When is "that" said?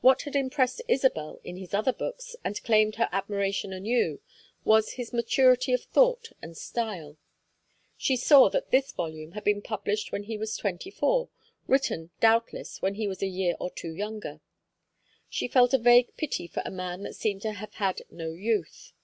8.50-8.72, 17.04-17.14